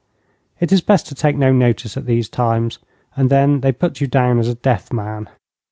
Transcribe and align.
It 0.59 0.71
is 0.71 0.81
best 0.81 1.05
to 1.09 1.13
take 1.13 1.37
no 1.37 1.51
notice 1.53 1.95
at 1.95 2.07
these 2.07 2.27
times, 2.27 2.79
and 3.15 3.29
then 3.29 3.61
they 3.61 3.71
put 3.71 4.01
you 4.01 4.07
down 4.07 4.39
as 4.39 4.47
a 4.47 4.55
deaf 4.55 4.91
man. 4.91 5.29